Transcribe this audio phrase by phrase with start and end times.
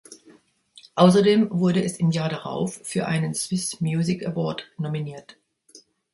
[0.95, 5.35] Ausserdem wurde es im Jahr darauf für einen Swiss Music Award nominiert.